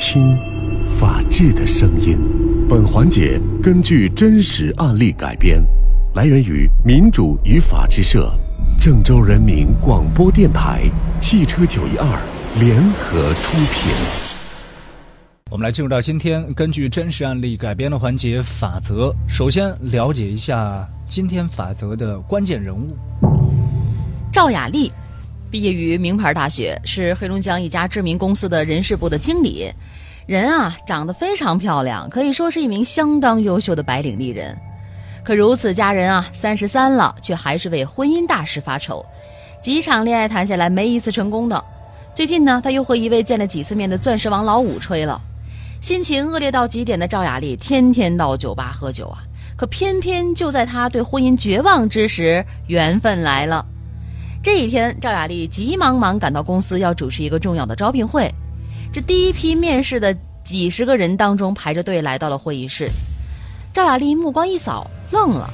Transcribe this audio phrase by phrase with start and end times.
[0.00, 0.34] 听，
[0.98, 2.18] 法治的声音。
[2.66, 5.62] 本环节根据真实案例改编，
[6.14, 8.32] 来源于民主与法治社、
[8.80, 10.90] 郑州人民广播电台、
[11.20, 12.06] 汽车九一二
[12.58, 13.92] 联合出品。
[15.50, 19.14] 我们来进入到今天根据真实案例改编的环节法则。
[19.28, 22.96] 首先了解一下今天法则的关键人物。
[24.32, 24.90] 赵雅丽，
[25.50, 29.72] 毕业于名牌大学，是黑龙江一家知名公司的人事部的经理。
[30.26, 34.56] 人啊，长得非常漂亮，可以说是一名相当优秀的白领丽人。
[35.24, 39.04] 可如此佳人啊，三十三了，却还是为婚姻大事发愁。
[39.60, 41.62] 几场恋爱谈下来，没一次成功的。
[42.14, 45.20] 最近呢，他又和一位见了几次面的钻石王老五吹了。
[45.80, 49.18] 心情恶劣到极点的赵雅丽，天天到酒吧喝酒啊。
[49.56, 53.66] 可偏偏就在她对婚姻绝望之时，缘分来了。
[54.42, 58.32] 这一天，赵雅丽急忙忙赶到公司，要主持一个重要的招聘会。
[58.90, 62.88] 这第一批面试的几十个人当中，排着队来到了会议室。
[63.70, 65.50] 赵雅丽目光一扫，愣了。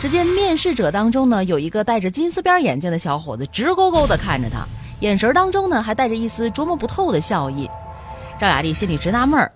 [0.00, 4.66] 只见面试者当中呢，有一个戴着金丝边眼镜的小伙子，直勾勾地看着他，
[4.98, 7.70] 眼神当中呢，还带着一丝捉摸不透的笑意。
[8.40, 9.52] 赵雅丽心里直纳闷儿。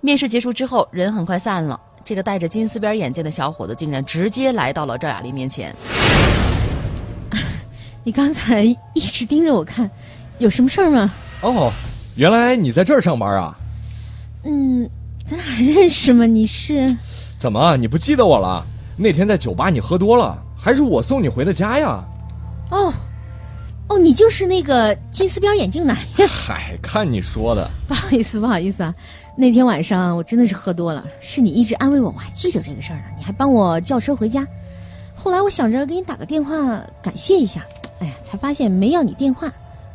[0.00, 1.78] 面试结束之后，人很快散了。
[2.02, 5.74] 这个戴着金丝边眼镜的小伙子竟然直接来到了赵雅丽面前。
[8.06, 9.90] 你刚才一直盯着我看，
[10.38, 11.12] 有什么事儿吗？
[11.40, 11.72] 哦。
[12.14, 13.58] 原来你在这儿上班啊？
[14.44, 14.88] 嗯，
[15.26, 16.24] 咱俩认识吗？
[16.24, 16.96] 你是？
[17.36, 18.64] 怎么你不记得我了？
[18.96, 22.00] 那天在酒吧你喝多了，还是我送你回的家呀？
[22.70, 22.94] 哦，
[23.88, 26.26] 哦，你就是那个金丝边眼镜男呀？
[26.30, 27.68] 嗨，看你说的。
[27.88, 28.94] 不好意思，不好意思啊，
[29.36, 33.06] 那天晚上我真的是喝多了，是你一直安慰我，我还记着这个事儿呢。
[33.18, 34.46] 你还帮我叫车回家，
[35.12, 36.54] 后来我想着给你打个电话
[37.02, 37.66] 感谢一下，
[38.00, 39.52] 哎呀，才发现没要你电话。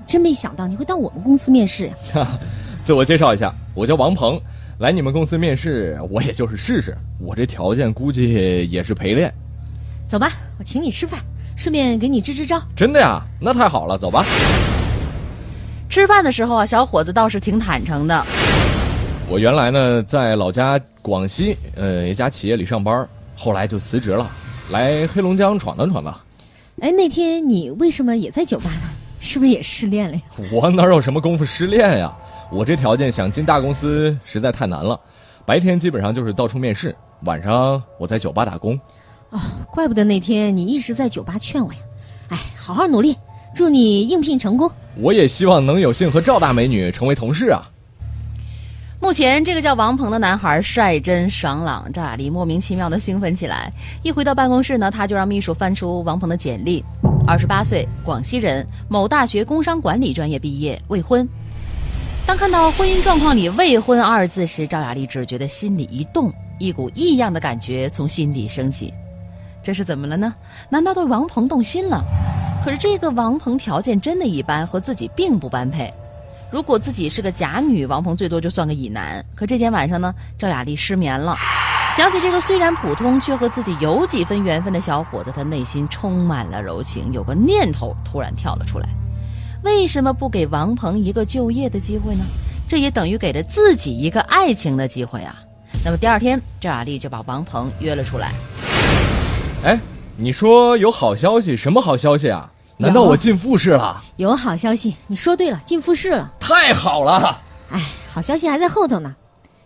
[0.07, 1.89] 真没想到你会到我们公司面试。
[2.83, 4.41] 自我介绍一下，我叫王鹏，
[4.79, 6.97] 来你们公司面试，我也就是试试。
[7.19, 9.31] 我这条件估计也是陪练。
[10.07, 11.19] 走吧，我请你吃饭，
[11.55, 12.61] 顺便给你支支招。
[12.75, 13.21] 真的呀？
[13.39, 14.25] 那太好了，走吧。
[15.87, 18.25] 吃饭的时候啊，小伙子倒是挺坦诚的。
[19.29, 24.29] 我原来呢在老家广西呃一家企业里上班，后来就辞职了，
[24.71, 26.19] 来黑龙江闯荡闯荡。
[26.81, 28.89] 哎，那天你为什么也在酒吧呢？
[29.19, 30.21] 是不是也失恋了呀？
[30.51, 32.11] 我哪有什么功夫失恋呀？
[32.51, 34.99] 我这条件想进大公司实在太难了，
[35.45, 38.73] 白天基本上就是到处面试，晚上我在酒吧打工。
[39.29, 39.39] 哦，
[39.71, 41.79] 怪不得那天你一直在酒吧劝我呀。
[42.29, 43.15] 哎，好好努力，
[43.53, 44.69] 祝你应聘成功。
[44.97, 47.61] 我也希望能有幸和赵大美女成为同事啊。
[49.11, 53.69] 目前这个叫王鹏的男孩率真爽朗，赵雅丽莫名其妙的兴奋起来。
[54.03, 56.81] 一回到办公室呢，他就让秘书翻出王鹏的简历。
[57.27, 61.27] 二十八岁，广西人，某大学工商管理专业毕业，未婚。
[62.25, 68.93] 当看到婚姻状况里“未婚”二字时，赵雅丽只觉得心里一动，一股异样的感觉从心底升起。
[69.61, 70.33] 这是怎么了呢？
[70.69, 72.01] 难道对王鹏动心了？
[72.63, 75.93] 可是这个王鹏条件真的一般，和自己并不般配。
[76.51, 79.23] 如果自己是个假女，王鹏最多就算个乙男。
[79.33, 81.33] 可这天晚上呢，赵雅丽失眠了。
[81.95, 87.09] 想起这个虽然普通却和自己有几分缘分的小伙子，他内心充满了柔情。
[87.13, 88.89] 有个念头突然跳了出来：
[89.63, 92.25] 为什么不给王鹏一个就业的机会呢？
[92.67, 95.33] 这也等于给了自己一个爱情的机会啊！
[95.85, 98.33] 那么第二天，赵雅丽就把王鹏约了出来。
[99.63, 99.79] 哎，
[100.17, 101.55] 你说有好消息？
[101.55, 102.51] 什么好消息啊？
[102.81, 104.01] 难道我进复试了？
[104.17, 106.31] 有好消息，你说对了，进复试了。
[106.39, 107.41] 太好了！
[107.69, 109.15] 哎，好消息还在后头呢。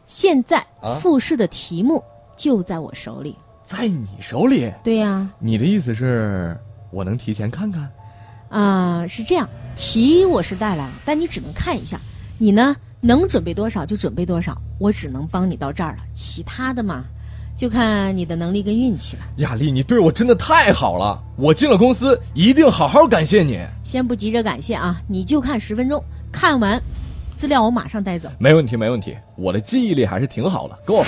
[0.07, 0.65] 现在
[0.99, 2.03] 复试的题目。
[2.37, 3.33] 就在我手里，
[3.63, 4.69] 在你手里？
[4.83, 5.25] 对呀。
[5.39, 6.59] 你的意思是，
[6.91, 7.89] 我能提前看看？
[8.49, 9.47] 啊，是这样，
[9.77, 11.97] 题我是带来了，但你只能看一下。
[12.37, 15.99] 你呢，能准备多少就准备多少，我只能帮你到这儿了。
[16.13, 17.05] 其他的嘛，
[17.55, 19.23] 就看你的能力跟运气了。
[19.37, 23.59] 雅丽，你对我真的太好了，我进了公司一定好好感谢你。
[23.83, 26.81] 先不急着感谢啊，你就看十分钟，看完
[27.37, 28.29] 资料我马上带走。
[28.37, 31.05] 没问题，没问题，我的记忆力还是挺好的，够。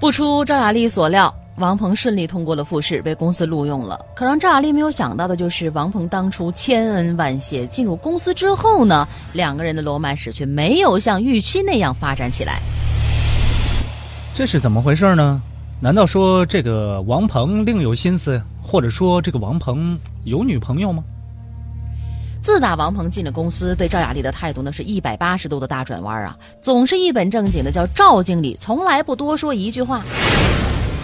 [0.00, 3.98] 不出赵雅丽所料，王鹏顺利通过了复试，被公司录用了。
[4.14, 12.60] 可让赵雅丽没有想到的就是，王鹏当初千恩万谢，进入公司之后呢，两个人的罗曼史却没有像预期那样发展起来。
[14.34, 15.40] 这是怎么回事呢？
[15.80, 21.04] 难道说这个王鹏另有心思，或者说这个王鹏有女朋友吗？
[22.42, 26.36] 自打王鹏进了公司，对赵雅丽的态度呢是一百八十度的大转弯啊！
[26.60, 30.02] 总是一本正经的叫赵经理，从来不多说一句话。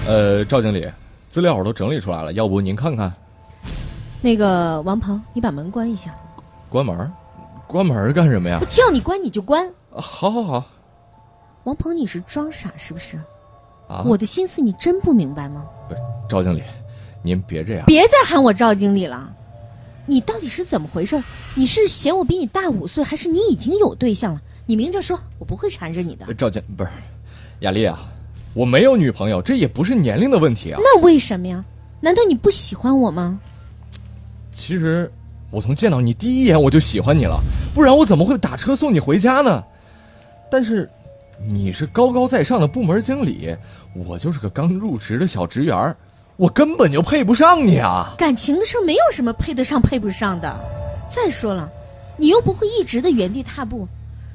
[0.09, 0.91] 呃，赵经理，
[1.29, 3.13] 资料我都整理出来了，要不您看看？
[4.21, 6.13] 那个王鹏，你把门关一下。
[6.69, 7.09] 关门？
[7.69, 8.67] 关门干什么呀我？
[8.67, 9.69] 叫你关你就关。
[9.95, 10.65] 啊好好好
[11.65, 13.19] 王鹏，你是装傻是不是？
[13.89, 14.03] 啊！
[14.07, 15.67] 我的心思你真不明白吗？
[15.89, 16.63] 不是赵经理，
[17.23, 17.85] 您别这样。
[17.87, 19.35] 别再喊我赵经理了，
[20.07, 21.21] 你到底是怎么回事？
[21.55, 24.41] 你是嫌我比你大五岁，还是你已经有对象了？
[24.67, 26.33] 你明着说，我不会缠着你的。
[26.35, 26.91] 赵经不是，
[27.61, 27.99] 雅丽啊，
[28.55, 30.81] 我没有女朋友，这也不是年龄的问题啊。
[30.83, 31.65] 那为什么呀？
[32.01, 33.39] 难道你不喜欢我吗？
[34.55, 35.11] 其实
[35.51, 37.41] 我从见到你第一眼我就喜欢你了，
[37.75, 39.63] 不然我怎么会打车送你回家呢？
[40.51, 40.89] 但是
[41.47, 43.57] 你是高高在上的部门经理，
[43.95, 45.97] 我就是个刚入职的小职员，
[46.37, 48.15] 我根本就配不上你啊！
[48.19, 50.55] 感情的事没有什么配得上配不上的。
[51.09, 51.69] 再说了，
[52.17, 53.89] 你又不会一直的原地踏步。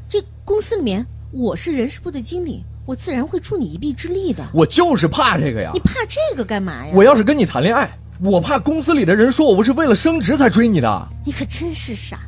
[0.10, 4.44] 这公司里面，我是人事部的经理，我自然会助你一臂之力的。
[4.54, 5.80] 我就是怕这个呀你！
[5.82, 6.92] 怕这个干嘛呀？
[6.94, 11.08] 我要是跟你谈恋爱，我怕公司里的人说我是为了升职才追你的。
[11.24, 12.20] 你可真是傻！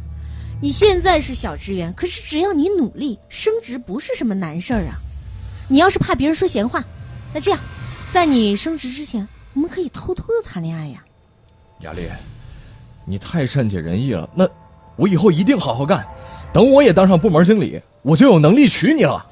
[0.60, 4.98] 你现在是小职员，可是只要你努力，升职不是什么难事儿啊。
[5.68, 6.84] 你要是怕别人说闲话，
[7.32, 7.60] 那这样，
[8.12, 11.04] 在你升职之前，我们可以偷偷的谈恋爱呀。
[11.82, 12.02] 雅丽，
[13.06, 14.28] 你太善解人意了。
[14.34, 14.50] 那
[14.96, 16.04] 我以后一定好好干，
[16.52, 19.24] 等我也当上部门经理，我就有能力娶你了。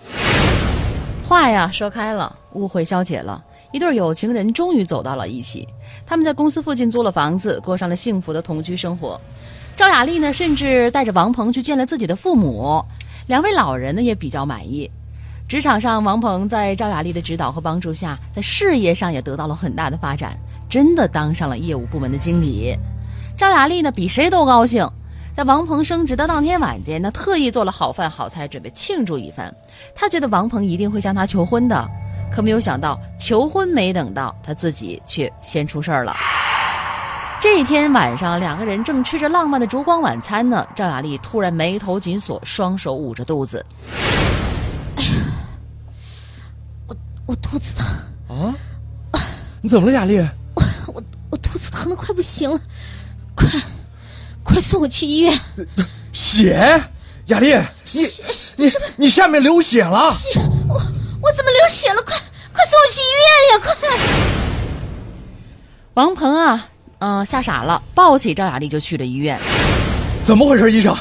[1.23, 5.67] 话呀说开了，误会消解了，一对有情人终于走到了一起。
[6.05, 9.19] 他们在公司附近租了房子，过上了幸福的同居生活。
[9.75, 12.81] 赵雅丽呢，甚至带着王鹏去见了自己的父母，
[13.27, 14.89] 两位老人呢也比较满意。
[15.49, 20.37] 职场上，王鹏在赵雅丽的指导和帮助下，在事业上也得到了很大的发展，
[20.69, 22.73] 真的当上了业务部门的经理。
[23.37, 24.89] 赵雅丽呢，比谁都高兴，
[25.35, 29.53] 在王鹏升职的当天晚间呢，特意做了好饭好菜，准备庆祝一番。
[29.93, 31.85] 她觉得王鹏一定会向她求婚的，
[32.33, 36.15] 可没有想到求婚没等到，他自己却先出事儿了。
[37.47, 43.63] 这天晚上，两个人正吃着浪漫的烛光晚餐呢，赵雅丽突然眉头紧锁，双手捂着肚子。
[44.95, 45.11] 哎呀
[46.87, 46.95] 我
[47.27, 47.85] 我肚子疼，
[48.35, 48.51] 啊？
[49.61, 50.17] 你怎么了，雅丽？
[50.55, 52.59] 我我我肚子疼的快不行了，
[53.35, 53.47] 快
[54.43, 55.39] 快送我去医院！
[56.11, 56.81] 血？
[57.27, 57.53] 雅丽，
[57.93, 58.23] 你血
[58.57, 60.11] 你你下面流血了！
[60.13, 60.73] 血，我
[61.21, 62.01] 我怎么流血了？
[62.01, 62.17] 快
[62.51, 63.59] 快送我去医院呀！
[63.59, 63.75] 快！
[65.93, 66.69] 王鹏啊，
[66.99, 69.39] 嗯、吓傻了，抱起赵雅丽就去了医院。
[70.21, 70.95] 怎么回事，医生？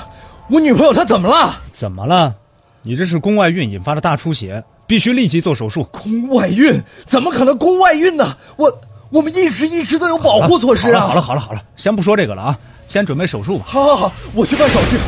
[0.50, 1.54] 我女朋友她怎么了？
[1.72, 2.34] 怎么了？
[2.82, 5.84] 你这是宫外孕引发的大出血，必须立即做手术。
[5.84, 6.82] 宫外孕？
[7.06, 8.36] 怎么可能宫外孕呢？
[8.56, 8.80] 我
[9.10, 11.06] 我们一直一直都有保护措施啊！
[11.06, 13.64] 好了好了好了好了，先不说这个了啊，先准备手术吧。
[13.66, 14.98] 好好好，我去办手续。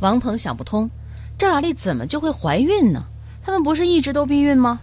[0.00, 0.88] 王鹏想不通，
[1.36, 3.02] 赵雅丽怎么就会怀孕呢？
[3.42, 4.80] 他们不是一直都避孕吗？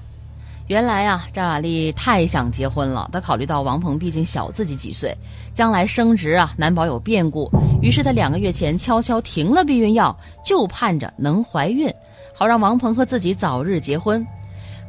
[0.67, 3.09] 原来啊，赵雅丽太想结婚了。
[3.13, 5.15] 她考虑到王鹏毕竟小自己几岁，
[5.53, 7.49] 将来升职啊难保有变故，
[7.81, 11.89] 于是她两个月前悄悄停了避孕药，就盼着能怀孕，
[12.35, 14.27] 好让王鹏和自己早日结婚。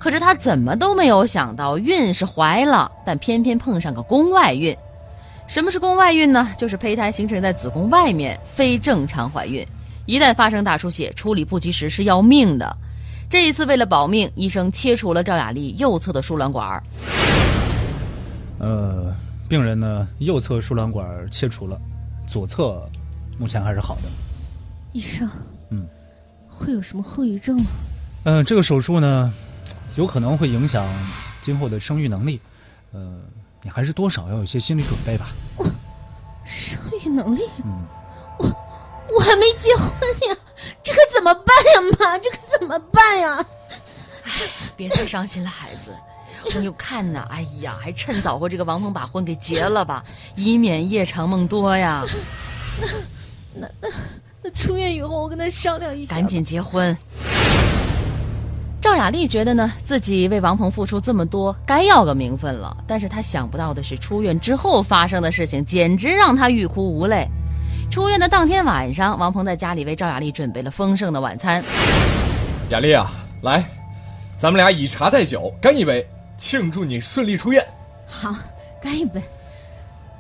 [0.00, 4.76] 可是她怎么都没有想到，孕是怀了，但偏偏碰上个宫外孕。
[5.46, 6.48] 什么是宫外孕呢？
[6.58, 9.64] 就是胚胎形成在子宫外面，非正常怀孕。
[10.06, 12.76] 一旦发生大出血，处理不及时是要命的。
[13.30, 16.82] 这一次为了保命，医生切除了赵雅丽右侧的输卵管。
[18.58, 19.14] 呃，
[19.46, 21.78] 病人呢右侧输卵管切除了，
[22.26, 22.80] 左侧
[23.38, 24.04] 目前还是好的。
[24.92, 25.28] 医生，
[25.69, 25.86] 嗯，
[26.48, 27.66] 会有什么后遗症吗？
[28.25, 29.30] 嗯、这个手术呢，
[29.97, 30.87] 有可能会影响
[31.42, 32.40] 今后的生育能力。
[32.92, 33.20] 呃，
[33.62, 35.26] 你还是多少要有些心理准备吧。
[35.58, 35.64] 我
[36.47, 37.42] 生育能力？
[37.62, 37.85] 嗯，
[38.38, 39.90] 我还没结婚
[40.30, 40.37] 呀，
[40.82, 41.44] 这可怎么办
[41.75, 42.18] 呀，妈？
[42.18, 43.46] 这可怎么办呀？
[44.24, 44.30] 哎
[44.76, 45.92] 别太伤心了，孩子。
[46.56, 47.26] 你有看呐？
[47.30, 50.04] 哎呀，还趁早和这个王鹏把婚给结了吧，
[50.36, 52.04] 以免夜长梦多呀。
[53.54, 53.88] 那那
[54.42, 56.14] 那出院以后我跟他商量一下。
[56.14, 56.96] 赶紧结婚。
[58.80, 62.76] 赵雅丽觉得呢，自己为王鹏付出这么多，该要个名分了。
[62.86, 67.26] 但是她想不到的是，出院之后发生的事情，简直让她欲哭无泪。
[67.90, 71.64] 出院的当天晚上，王鹏在家里为赵雅丽准备了丰盛的晚餐。
[72.70, 73.10] 雅丽啊，
[73.42, 73.64] 来，
[74.37, 76.06] 咱们俩以茶代酒，干一杯，
[76.37, 77.66] 庆祝你顺利出院。
[78.06, 78.34] 好，
[78.82, 79.22] 干一杯。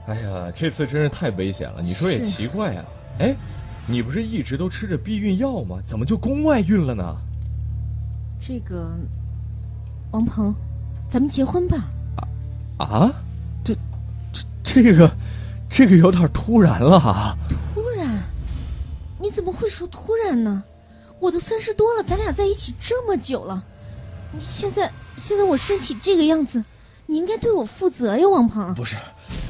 [0.06, 1.82] 哎呀，这次真是太危险了。
[1.82, 2.84] 你说也奇怪啊，
[3.18, 3.36] 哎，
[3.86, 5.76] 你不是一直都吃着避孕药吗？
[5.84, 7.16] 怎么就宫外孕了呢？
[8.40, 8.96] 这个，
[10.10, 10.54] 王鹏，
[11.10, 11.84] 咱们结婚吧。
[12.78, 13.12] 啊，
[13.62, 13.74] 这
[14.32, 15.10] 这这个
[15.68, 17.36] 这个有点突然了啊。
[17.74, 18.08] 突然？
[19.20, 20.62] 你怎么会说突然呢？
[21.20, 23.62] 我都三十多了，咱俩在一起这么久了，
[24.32, 26.62] 你现在现在我身体这个样子，
[27.06, 28.74] 你应该对我负责呀，王鹏。
[28.74, 28.96] 不是，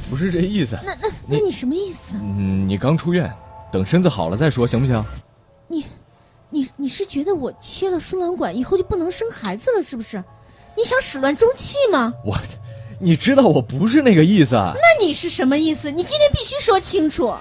[0.08, 0.78] 不是这意思。
[0.84, 2.14] 那那那你什么意思？
[2.14, 3.32] 嗯，你刚出院，
[3.70, 5.04] 等身子好了再说，行不行？
[5.66, 5.84] 你，
[6.48, 10.22] 你你是觉得我切了输卵管以后就不能生孩子了，是不是？
[10.76, 12.14] 你想始乱终弃吗？
[12.24, 12.38] 我，
[12.98, 14.72] 你知道我不是那个意思啊。
[14.74, 15.90] 那你是什么意思？
[15.90, 17.34] 你今天必须说清楚。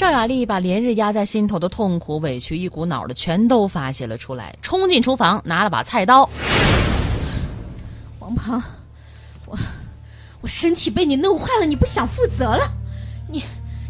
[0.00, 6.26] 赵雅丽把连日压在心头的痛苦、委屈一股脑的全都发泄了出来，冲进厨房拿了把菜刀。
[8.18, 8.62] 王鹏，
[9.44, 9.58] 我
[10.40, 12.66] 我身体被你弄坏了，你不想负责了？
[13.28, 13.44] 你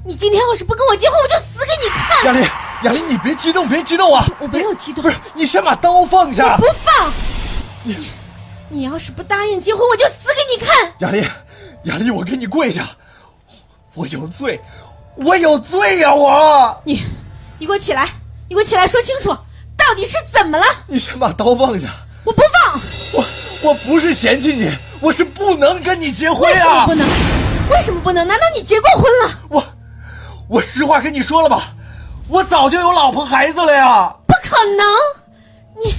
[0.05, 2.25] 你今天要是不跟我结婚，我就死给你看！
[2.25, 2.45] 雅丽，
[2.83, 4.27] 雅丽，你别激动，别激动啊！
[4.41, 6.57] 我没有激动，不是你先把刀放下。
[6.57, 7.13] 不放！
[7.85, 7.97] 你
[8.69, 10.93] 你要是不答应结婚，我就死给你看！
[10.99, 11.25] 雅丽，
[11.85, 12.91] 雅丽，我给你跪下，
[13.95, 14.61] 我有罪。
[15.25, 16.15] 我有罪呀！
[16.15, 17.03] 我你，
[17.59, 18.09] 你给我起来！
[18.49, 19.29] 你给我起来，说清楚，
[19.77, 20.65] 到底是怎么了？
[20.87, 21.89] 你先把刀放下！
[22.25, 22.81] 我不放！
[23.13, 23.25] 我
[23.63, 26.57] 我不是嫌弃你，我是不能跟你结婚呀！
[26.57, 27.09] 为什么不能？
[27.71, 28.27] 为什么不能？
[28.27, 29.39] 难道你结过婚了？
[29.51, 29.65] 我
[30.49, 31.75] 我实话跟你说了吧，
[32.27, 34.15] 我早就有老婆孩子了呀！
[34.27, 34.87] 不可能！
[35.85, 35.95] 你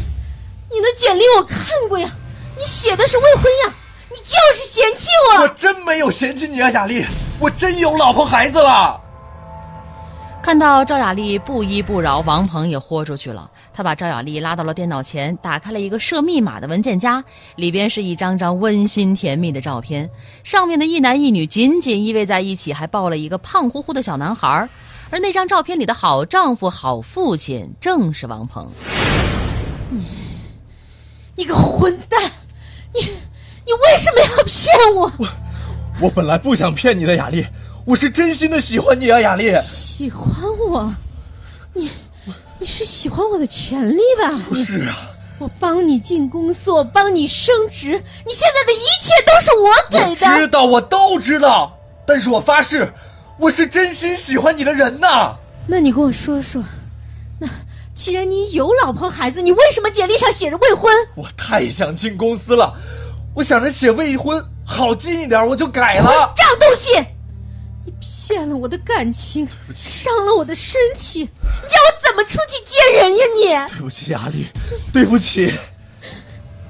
[0.72, 2.10] 你的简历我看过呀，
[2.58, 3.74] 你写的是未婚呀，
[4.10, 5.42] 你就是嫌弃我！
[5.44, 7.06] 我真没有嫌弃你啊，雅丽，
[7.40, 9.00] 我真有老婆孩子了。
[10.42, 13.50] 看到赵雅丽不依不饶，王鹏也豁出去了。
[13.74, 17.24] 他把赵雅丽拉到了电脑前，打开了一个设密码的文件夹，
[17.56, 20.10] 里边是一张张温馨甜蜜的照片，
[20.44, 24.68] 上面的一男一女紧紧依偎在一起，还抱了一个胖乎乎的小男孩。
[25.12, 28.70] 而那张照片里的好丈夫、好父亲，正是王鹏。
[29.90, 30.04] 你，
[31.36, 32.20] 你个混蛋！
[32.94, 35.12] 你，你为什么要骗我？
[35.20, 35.28] 我，
[36.02, 37.46] 我本来不想骗你的，雅丽。
[37.84, 39.54] 我是真心的喜欢你啊，雅丽。
[39.64, 40.30] 喜欢
[40.70, 40.94] 我？
[41.74, 41.90] 你，
[42.60, 44.40] 你是喜欢我的权利吧？
[44.48, 45.10] 不是啊。
[45.40, 50.38] 我帮你进公司，我帮你升职，你现在的一切都是我给的。
[50.40, 51.76] 知道，我都知道。
[52.06, 52.94] 但是我发誓，
[53.40, 55.36] 我是真心喜欢你的人呐。
[55.66, 56.64] 那你跟我说说，
[57.40, 57.48] 那
[57.96, 60.94] 既然你有老婆孩子，你为什么简历上写着未婚？
[61.16, 62.72] 我太想进公司了，
[63.34, 66.32] 我想着写未婚好进一点，我就改了。
[66.36, 66.94] 这东西。
[67.84, 73.18] 你骗了我的感情，伤了我的身体，你叫我怎么出去见人
[73.50, 73.66] 呀？
[73.66, 74.46] 你对不起，雅丽，
[74.94, 75.52] 对不起，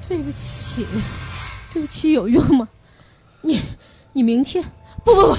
[0.07, 0.87] 对不起，
[1.73, 2.67] 对不起，有用吗？
[3.41, 3.59] 你，
[4.13, 4.63] 你明天
[5.03, 5.37] 不不不，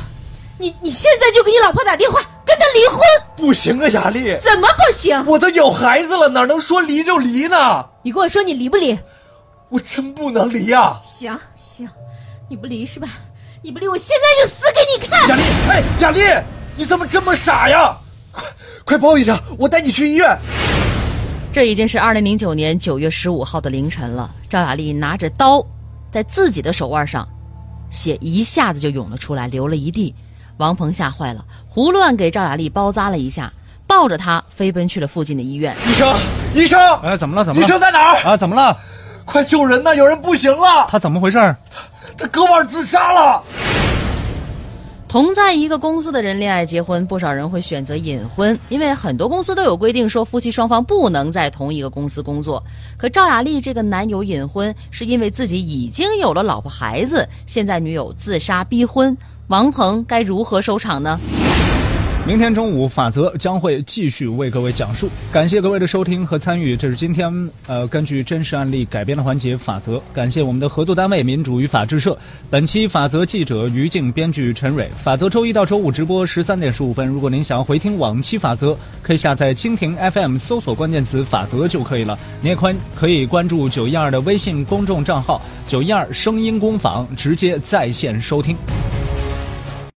[0.59, 3.01] 你你现在就给你老婆打电话，跟她离婚。
[3.35, 5.25] 不行啊，雅丽，怎么不行？
[5.27, 7.89] 我都有孩子了，哪能说离就离呢？
[8.03, 8.99] 你跟我说你离不离？
[9.71, 10.99] 我真不能离呀。
[11.01, 11.89] 行行，
[12.51, 13.09] 你不离是吧？
[13.65, 15.29] 你不理，我现在就死给你看！
[15.29, 16.21] 雅丽，哎，雅丽，
[16.75, 17.97] 你怎么这么傻呀？
[18.33, 18.45] 快，
[18.85, 20.37] 快抱一下，我带你去医院。
[21.53, 24.29] 这已经是二零零九年九月十五号的凌晨了。
[24.49, 25.65] 赵雅丽拿着刀，
[26.11, 27.29] 在自己的手腕上，
[27.89, 30.13] 血一下子就涌了出来，流了一地。
[30.57, 33.53] 王鹏吓坏了，胡乱给赵雅丽包扎了一下，
[33.87, 35.73] 抱着她飞奔去了附近的医院。
[35.89, 36.17] 医生，
[36.53, 37.45] 医生，哎，怎么了？
[37.45, 37.65] 怎么了？
[37.65, 38.17] 医生在哪儿？
[38.25, 38.77] 啊，怎么了？
[39.25, 39.95] 快救人呐！
[39.95, 40.89] 有人不行了。
[40.91, 41.39] 他怎么回事？
[42.17, 43.43] 他割腕自杀了。
[45.09, 52.63] 同在一个公司的人恋爱结婚，不少人会选择隐婚，因为很多公司都有规定说夫妻双方不能在同一个公司工作。
[52.97, 59.15] 可赵雅丽这个男友隐婚，是因为自己已经有了老婆孩子，现在女友自杀逼婚，
[59.49, 61.21] 王鹏该如何收场呢？
[62.25, 65.11] 明天中午，法则将会继续为各位讲述。
[65.33, 69.57] 感谢各位的收听和参与，这是今天呃根据真实案例改编的环节。
[69.57, 72.17] 法则感谢我们的合作单位民主与法制社。
[72.49, 74.89] 本期法则记者于静，编剧陈蕊。
[75.03, 77.05] 法则周一到周五直播十三点十五分。
[77.09, 82.17] 如果您想要回听往期法则，可以下载蜻蜓 FM 搜索关键词“法则”就可以了。
[82.41, 88.57] 您也可以关注九一二的微信公众账号“九一二声音工坊”，直接在线收听。